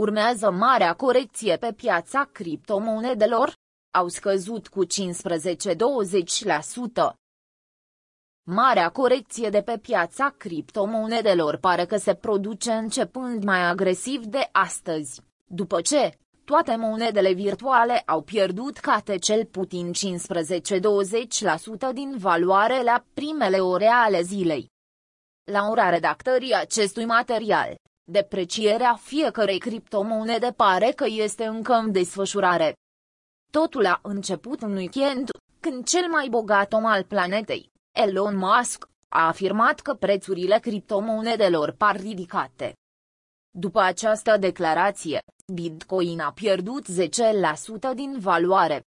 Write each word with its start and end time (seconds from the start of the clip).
Urmează 0.00 0.50
marea 0.50 0.94
corecție 0.94 1.56
pe 1.56 1.72
piața 1.72 2.28
criptomonedelor, 2.32 3.52
au 3.90 4.08
scăzut 4.08 4.68
cu 4.68 4.84
15-20%. 4.84 4.88
Marea 8.46 8.88
corecție 8.88 9.48
de 9.50 9.62
pe 9.62 9.78
piața 9.78 10.34
criptomonedelor 10.36 11.56
pare 11.56 11.84
că 11.84 11.96
se 11.96 12.14
produce 12.14 12.72
începând 12.72 13.44
mai 13.44 13.62
agresiv 13.62 14.24
de 14.24 14.48
astăzi, 14.52 15.20
după 15.46 15.80
ce 15.80 16.18
toate 16.44 16.76
monedele 16.76 17.32
virtuale 17.32 18.02
au 18.06 18.22
pierdut 18.22 18.78
cate 18.78 19.18
cel 19.18 19.44
puțin 19.44 19.92
15-20% 19.92 19.92
din 21.92 22.14
valoare 22.16 22.82
la 22.82 23.04
primele 23.14 23.58
ore 23.58 23.86
ale 23.86 24.22
zilei. 24.22 24.70
La 25.44 25.68
ora 25.68 25.88
redactării 25.88 26.54
acestui 26.54 27.04
material, 27.04 27.74
deprecierea 28.10 28.94
fiecărei 28.94 29.58
criptomonede 29.58 30.52
pare 30.56 30.92
că 30.96 31.04
este 31.08 31.44
încă 31.44 31.72
în 31.72 31.92
desfășurare. 31.92 32.74
Totul 33.50 33.86
a 33.86 33.98
început 34.02 34.62
în 34.62 34.76
weekend, 34.76 35.30
când 35.60 35.84
cel 35.84 36.08
mai 36.08 36.28
bogat 36.28 36.72
om 36.72 36.84
al 36.84 37.04
planetei, 37.04 37.70
Elon 37.92 38.36
Musk, 38.36 38.88
a 39.08 39.26
afirmat 39.26 39.80
că 39.80 39.94
prețurile 39.94 40.58
criptomonedelor 40.58 41.70
par 41.70 41.96
ridicate. 41.96 42.74
După 43.50 43.80
această 43.80 44.36
declarație, 44.36 45.18
Bitcoin 45.52 46.20
a 46.20 46.32
pierdut 46.32 46.86
10% 46.88 47.94
din 47.94 48.18
valoare. 48.18 48.82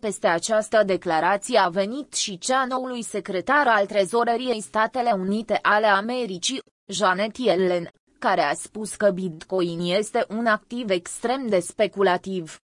Peste 0.00 0.26
această 0.26 0.82
declarație 0.82 1.58
a 1.58 1.68
venit 1.68 2.12
și 2.12 2.38
cea 2.38 2.64
noului 2.64 3.02
secretar 3.02 3.66
al 3.66 3.86
Trezoreriei 3.86 4.60
Statele 4.60 5.10
Unite 5.10 5.58
ale 5.62 5.86
Americii, 5.86 6.62
Janet 6.86 7.36
Yellen, 7.36 7.88
care 8.22 8.40
a 8.40 8.54
spus 8.54 8.94
că 8.94 9.10
Bitcoin 9.10 9.80
este 9.80 10.26
un 10.28 10.46
activ 10.46 10.90
extrem 10.90 11.46
de 11.48 11.60
speculativ. 11.60 12.58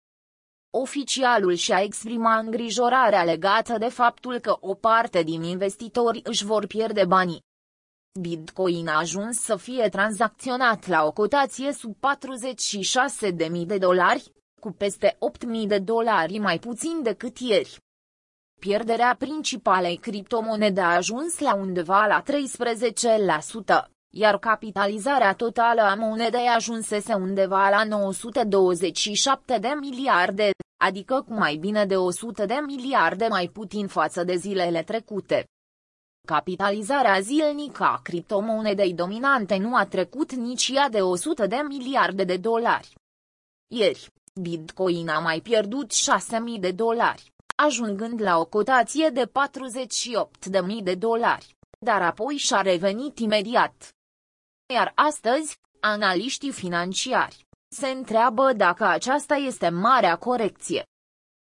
Oficialul 0.70 1.54
și-a 1.54 1.80
exprimat 1.80 2.44
îngrijorarea 2.44 3.24
legată 3.24 3.78
de 3.78 3.88
faptul 3.88 4.38
că 4.38 4.56
o 4.60 4.74
parte 4.74 5.22
din 5.22 5.42
investitori 5.42 6.20
își 6.24 6.44
vor 6.44 6.66
pierde 6.66 7.04
banii. 7.04 7.42
Bitcoin 8.20 8.88
a 8.88 8.98
ajuns 8.98 9.40
să 9.40 9.56
fie 9.56 9.88
tranzacționat 9.88 10.86
la 10.86 11.04
o 11.04 11.12
cotație 11.12 11.72
sub 11.72 11.96
46.000 13.50 13.66
de 13.66 13.78
dolari, 13.78 14.32
cu 14.60 14.70
peste 14.72 15.18
8.000 15.62 15.66
de 15.66 15.78
dolari 15.78 16.38
mai 16.38 16.58
puțin 16.58 17.02
decât 17.02 17.38
ieri. 17.38 17.78
Pierderea 18.60 19.16
principalei 19.18 19.96
criptomonede 19.96 20.80
a 20.80 20.94
ajuns 20.94 21.38
la 21.38 21.54
undeva 21.54 22.06
la 22.06 22.22
13%, 23.82 23.97
iar 24.10 24.38
capitalizarea 24.38 25.34
totală 25.34 25.80
a 25.80 25.94
monedei 25.94 26.46
ajunsese 26.46 27.14
undeva 27.14 27.68
la 27.68 27.84
927 27.84 29.58
de 29.58 29.68
miliarde, 29.80 30.50
adică 30.84 31.24
cu 31.28 31.34
mai 31.34 31.56
bine 31.56 31.84
de 31.84 31.96
100 31.96 32.46
de 32.46 32.54
miliarde 32.66 33.26
mai 33.26 33.48
puțin 33.52 33.86
față 33.86 34.24
de 34.24 34.36
zilele 34.36 34.82
trecute. 34.82 35.46
Capitalizarea 36.26 37.20
zilnică 37.20 37.84
a 37.84 38.00
criptomonedei 38.02 38.94
dominante 38.94 39.56
nu 39.56 39.76
a 39.76 39.84
trecut 39.84 40.32
nici 40.32 40.70
ea 40.74 40.88
de 40.88 41.00
100 41.00 41.46
de 41.46 41.56
miliarde 41.68 42.24
de 42.24 42.36
dolari. 42.36 42.94
Ieri, 43.70 44.08
Bitcoin 44.40 45.08
a 45.08 45.18
mai 45.18 45.40
pierdut 45.40 45.92
6.000 45.92 46.60
de 46.60 46.70
dolari, 46.70 47.32
ajungând 47.56 48.20
la 48.20 48.38
o 48.38 48.44
cotație 48.44 49.08
de 49.08 49.30
48.000 50.76 50.82
de 50.82 50.94
dolari, 50.94 51.56
dar 51.78 52.02
apoi 52.02 52.36
și-a 52.36 52.60
revenit 52.60 53.18
imediat. 53.18 53.92
Iar 54.74 54.92
astăzi, 54.94 55.58
analiștii 55.80 56.52
financiari 56.52 57.46
se 57.68 57.86
întreabă 57.86 58.52
dacă 58.52 58.84
aceasta 58.84 59.34
este 59.34 59.68
marea 59.68 60.16
corecție. 60.16 60.82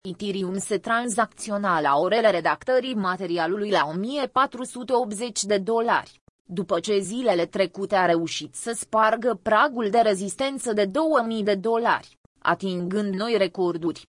Ethereum 0.10 0.58
se 0.58 0.78
tranzacționa 0.78 1.82
la 1.82 1.98
orele 1.98 2.30
redactării 2.30 2.94
materialului 2.94 3.70
la 3.70 3.86
1480 3.86 5.44
de 5.44 5.58
dolari, 5.58 6.22
după 6.44 6.80
ce 6.80 7.00
zilele 7.00 7.46
trecute 7.46 7.96
a 7.96 8.06
reușit 8.06 8.56
să 8.56 8.72
spargă 8.72 9.40
pragul 9.44 9.90
de 9.90 10.00
rezistență 10.00 10.74
de 10.74 10.86
2000 10.86 11.44
de 11.44 11.56
dolari, 11.56 12.18
atingând 12.40 13.14
noi 13.14 13.38
recorduri. 13.38 14.08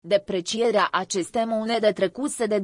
Deprecierea 0.00 0.88
acestei 0.92 1.44
monede 1.44 1.92
trecuse 1.92 2.46
de 2.46 2.60
20% 2.60 2.62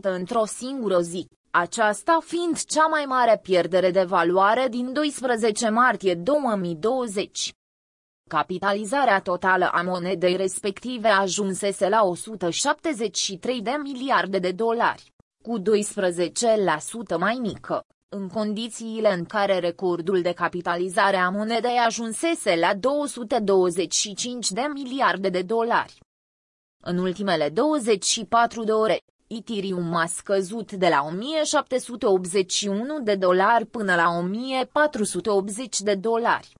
într-o 0.00 0.44
singură 0.44 1.00
zi, 1.00 1.28
aceasta 1.50 2.18
fiind 2.24 2.62
cea 2.64 2.86
mai 2.86 3.04
mare 3.04 3.40
pierdere 3.42 3.90
de 3.90 4.02
valoare 4.02 4.68
din 4.68 4.92
12 4.92 5.68
martie 5.68 6.14
2020. 6.14 7.52
Capitalizarea 8.28 9.20
totală 9.20 9.68
a 9.68 9.82
monedei 9.82 10.36
respective 10.36 11.08
ajunsese 11.08 11.88
la 11.88 12.02
173 12.04 13.62
de 13.62 13.70
miliarde 13.82 14.38
de 14.38 14.52
dolari, 14.52 15.12
cu 15.42 15.60
12% 15.60 15.62
mai 17.18 17.38
mică, 17.40 17.84
în 18.08 18.28
condițiile 18.28 19.12
în 19.12 19.24
care 19.24 19.58
recordul 19.58 20.22
de 20.22 20.32
capitalizare 20.32 21.16
a 21.16 21.28
monedei 21.28 21.76
ajunsese 21.86 22.56
la 22.56 22.74
225 22.74 24.50
de 24.50 24.62
miliarde 24.72 25.28
de 25.28 25.42
dolari. 25.42 25.98
În 26.84 26.98
ultimele 26.98 27.48
24 27.48 28.64
de 28.64 28.72
ore, 28.72 29.00
Ethereum 29.28 29.94
a 29.94 30.06
scăzut 30.06 30.72
de 30.72 30.88
la 30.88 31.02
1781 31.02 33.00
de 33.00 33.14
dolari 33.14 33.66
până 33.66 33.94
la 33.94 34.08
1480 34.08 35.80
de 35.80 35.94
dolari. 35.94 36.54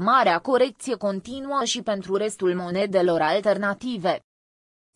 Marea 0.00 0.38
corecție 0.38 0.96
continuă 0.96 1.64
și 1.64 1.82
pentru 1.82 2.16
restul 2.16 2.54
monedelor 2.54 3.20
alternative. 3.20 4.20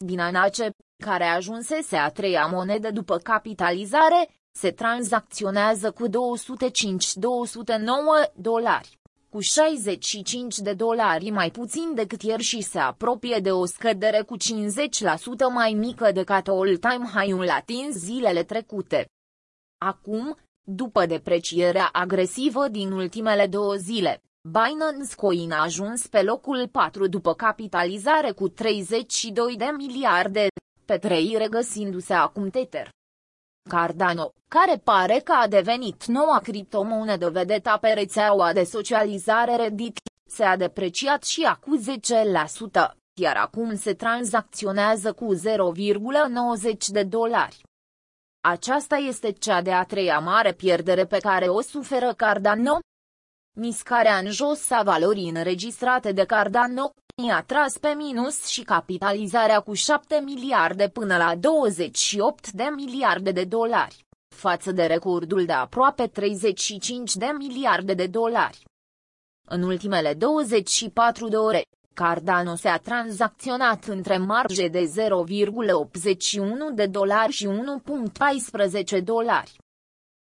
Binance, 0.04 0.70
care 1.04 1.24
ajunsese 1.24 1.96
a 1.96 2.10
treia 2.10 2.46
monedă 2.46 2.90
după 2.90 3.16
capitalizare, 3.16 4.28
se 4.58 4.70
tranzacționează 4.70 5.90
cu 5.90 6.08
205-209 6.08 6.12
dolari, 8.34 8.98
cu 9.36 9.42
65 9.42 10.58
de 10.58 10.72
dolari 10.72 11.30
mai 11.30 11.50
puțin 11.50 11.94
decât 11.94 12.22
ieri 12.22 12.42
și 12.42 12.60
se 12.60 12.78
apropie 12.78 13.38
de 13.38 13.50
o 13.52 13.66
scădere 13.66 14.22
cu 14.22 14.36
50% 14.36 14.40
mai 15.52 15.72
mică 15.72 16.12
decât 16.12 16.48
all-time 16.48 17.10
high-ul 17.14 17.48
atins 17.48 17.96
zilele 17.96 18.42
trecute. 18.42 19.08
Acum, 19.78 20.36
după 20.62 21.06
deprecierea 21.06 21.88
agresivă 21.92 22.68
din 22.68 22.90
ultimele 22.90 23.46
două 23.46 23.74
zile, 23.74 24.22
Binance 24.42 25.14
Coin 25.16 25.52
a 25.52 25.62
ajuns 25.62 26.06
pe 26.06 26.22
locul 26.22 26.68
4 26.68 27.06
după 27.06 27.34
capitalizare 27.34 28.30
cu 28.30 28.48
32 28.48 29.56
de 29.56 29.68
miliarde, 29.76 30.46
pe 30.84 30.96
3 30.98 31.34
regăsindu-se 31.38 32.12
acum 32.12 32.48
Tether. 32.48 32.88
Cardano, 33.68 34.32
care 34.48 34.80
pare 34.84 35.20
că 35.24 35.32
a 35.32 35.46
devenit 35.46 36.04
noua 36.04 36.38
criptomonedă 36.38 37.30
vedeta 37.30 37.76
pe 37.80 37.88
rețeaua 37.88 38.52
de 38.52 38.64
socializare 38.64 39.56
Reddit, 39.56 39.98
se-a 40.26 40.56
depreciat 40.56 41.24
și 41.24 41.42
a 41.42 41.54
cu 41.54 41.78
10%, 41.78 42.94
iar 43.14 43.36
acum 43.36 43.76
se 43.76 43.94
tranzacționează 43.94 45.12
cu 45.12 45.34
0,90 45.34 46.86
de 46.86 47.02
dolari. 47.02 47.62
Aceasta 48.40 48.96
este 48.96 49.32
cea 49.32 49.62
de-a 49.62 49.84
treia 49.84 50.18
mare 50.18 50.52
pierdere 50.52 51.04
pe 51.04 51.18
care 51.18 51.46
o 51.48 51.60
suferă 51.60 52.12
Cardano, 52.12 52.78
Miscarea 53.58 54.16
în 54.16 54.30
jos 54.30 54.70
a 54.70 54.82
valorii 54.82 55.28
înregistrate 55.28 56.12
de 56.12 56.24
Cardano 56.24 56.92
i-a 57.24 57.42
tras 57.42 57.78
pe 57.78 57.88
minus 57.88 58.46
și 58.46 58.62
capitalizarea 58.62 59.60
cu 59.60 59.72
7 59.72 60.20
miliarde 60.24 60.88
până 60.88 61.16
la 61.16 61.34
28 61.36 62.50
de 62.50 62.64
miliarde 62.74 63.32
de 63.32 63.44
dolari, 63.44 64.04
față 64.34 64.72
de 64.72 64.86
recordul 64.86 65.44
de 65.44 65.52
aproape 65.52 66.06
35 66.06 67.14
de 67.14 67.26
miliarde 67.38 67.94
de 67.94 68.06
dolari. 68.06 68.64
În 69.48 69.62
ultimele 69.62 70.14
24 70.14 71.28
de 71.28 71.36
ore, 71.36 71.62
Cardano 71.94 72.54
se-a 72.54 72.78
tranzacționat 72.78 73.84
între 73.84 74.18
marge 74.18 74.68
de 74.68 74.84
0,81 74.84 76.74
de 76.74 76.86
dolari 76.86 77.32
și 77.32 77.48
1,14 78.98 79.02
dolari. 79.02 79.56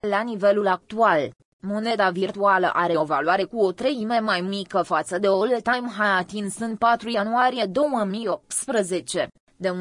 La 0.08 0.22
nivelul 0.22 0.66
actual, 0.66 1.30
Moneda 1.62 2.10
virtuală 2.10 2.70
are 2.72 2.96
o 2.96 3.04
valoare 3.04 3.44
cu 3.44 3.58
o 3.58 3.72
treime 3.72 4.18
mai 4.18 4.40
mică 4.40 4.82
față 4.82 5.18
de 5.18 5.26
all-time 5.26 5.88
high 5.88 6.16
atins 6.18 6.58
în 6.58 6.76
4 6.76 7.08
ianuarie 7.08 7.64
2018, 7.64 9.28
de 9.56 9.68
1,35 9.68 9.74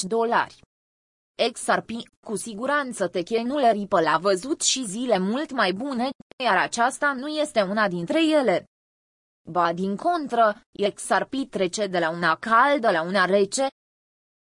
dolari. 0.00 0.60
XRP, 1.52 1.90
cu 2.26 2.36
siguranță 2.36 3.08
techenul 3.08 3.70
Ripple 3.72 4.08
a 4.08 4.18
văzut 4.18 4.62
și 4.62 4.84
zile 4.84 5.18
mult 5.18 5.52
mai 5.52 5.72
bune, 5.72 6.08
iar 6.44 6.56
aceasta 6.56 7.12
nu 7.12 7.26
este 7.26 7.62
una 7.62 7.88
dintre 7.88 8.26
ele. 8.26 8.64
Ba 9.48 9.72
din 9.72 9.96
contră, 9.96 10.60
XRP 10.94 11.34
trece 11.50 11.86
de 11.86 11.98
la 11.98 12.10
una 12.10 12.36
caldă 12.36 12.90
la 12.90 13.02
una 13.02 13.24
rece. 13.24 13.66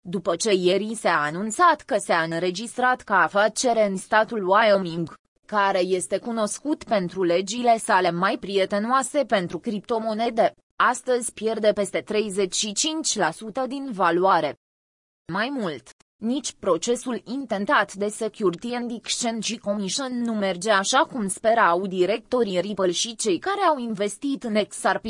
După 0.10 0.36
ce 0.36 0.54
ieri 0.54 0.96
s-a 0.96 1.22
anunțat 1.22 1.82
că 1.82 1.98
s-a 1.98 2.22
înregistrat 2.22 3.02
ca 3.02 3.22
afacere 3.22 3.86
în 3.86 3.98
statul 3.98 4.48
Wyoming, 4.48 5.14
care 5.52 5.80
este 5.80 6.18
cunoscut 6.18 6.84
pentru 6.84 7.24
legile 7.24 7.78
sale 7.78 8.12
mai 8.12 8.38
prietenoase 8.38 9.26
pentru 9.26 9.60
criptomonede, 9.60 10.56
astăzi 10.76 11.34
pierde 11.34 11.72
peste 11.72 12.04
35% 12.04 12.06
din 13.68 13.92
valoare. 13.92 14.56
Mai 15.34 15.50
mult, 15.50 15.90
nici 16.18 16.54
procesul 16.54 17.22
intentat 17.26 17.94
de 17.94 18.08
Security 18.08 18.74
and 18.74 18.92
Exchange 18.92 19.58
Commission 19.58 20.22
nu 20.22 20.34
merge 20.34 20.72
așa 20.72 21.00
cum 21.00 21.28
sperau 21.28 21.88
directorii 21.88 22.62
Ripple 22.62 22.92
și 22.92 23.16
cei 23.16 23.40
care 23.40 23.62
au 23.62 23.78
investit 23.78 24.44
în 24.44 24.64
XRP. 24.68 25.06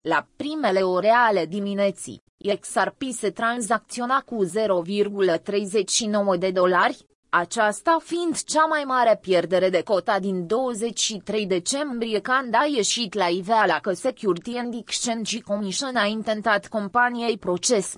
La 0.00 0.26
primele 0.36 0.80
ore 0.82 1.08
ale 1.10 1.46
dimineții, 1.46 2.22
XRP 2.60 3.02
se 3.10 3.30
tranzacționa 3.30 4.20
cu 4.20 4.44
0,39 4.44 6.38
de 6.38 6.50
dolari, 6.50 7.06
aceasta 7.30 7.98
fiind 8.02 8.42
cea 8.42 8.64
mai 8.64 8.84
mare 8.84 9.18
pierdere 9.20 9.70
de 9.70 9.82
cota 9.82 10.18
din 10.18 10.46
23 10.46 11.46
decembrie 11.46 12.20
când 12.20 12.54
a 12.54 12.64
ieșit 12.76 13.14
la 13.14 13.26
iveala 13.26 13.78
că 13.78 13.92
Security 13.92 14.56
and 14.56 14.74
Exchange 14.74 15.40
Commission 15.40 15.96
a 15.96 16.06
intentat 16.06 16.66
companiei 16.66 17.38
proces. 17.38 17.96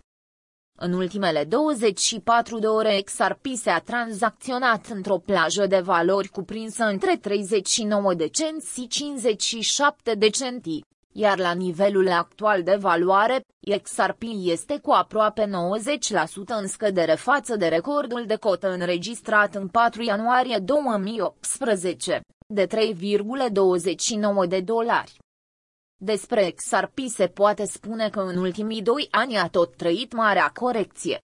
În 0.79 0.93
ultimele 0.93 1.44
24 1.44 2.59
de 2.59 2.67
ore 2.67 3.00
XRP 3.05 3.47
se 3.55 3.71
a 3.71 3.79
tranzacționat 3.79 4.87
într-o 4.87 5.19
plajă 5.19 5.67
de 5.67 5.81
valori 5.81 6.29
cuprinsă 6.29 6.85
între 6.85 7.17
39 7.17 8.15
de 8.15 8.29
cenți 8.29 8.75
și 8.81 8.87
57 8.87 10.15
de 10.15 10.29
centi, 10.29 10.81
iar 11.12 11.38
la 11.38 11.52
nivelul 11.52 12.08
actual 12.10 12.62
de 12.62 12.74
valoare, 12.74 13.44
XRP 13.82 14.22
este 14.42 14.78
cu 14.78 14.90
aproape 14.90 15.46
90% 15.46 15.50
în 16.46 16.66
scădere 16.66 17.14
față 17.14 17.56
de 17.56 17.68
recordul 17.68 18.26
de 18.26 18.36
cotă 18.36 18.72
înregistrat 18.72 19.54
în 19.54 19.68
4 19.68 20.02
ianuarie 20.02 20.58
2018, 20.58 22.20
de 22.46 22.66
3,29 22.66 24.48
de 24.48 24.60
dolari. 24.60 25.18
Despre 26.02 26.50
XRP 26.50 26.98
se 27.08 27.26
poate 27.26 27.64
spune 27.64 28.10
că 28.10 28.20
în 28.20 28.36
ultimii 28.36 28.82
doi 28.82 29.08
ani 29.10 29.38
a 29.38 29.48
tot 29.48 29.76
trăit 29.76 30.12
marea 30.12 30.52
corecție, 30.54 31.18